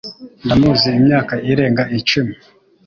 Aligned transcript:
Ndamuzi 0.45 0.89
imyaka 0.99 1.33
irenga 1.49 1.83
icumi. 1.97 2.33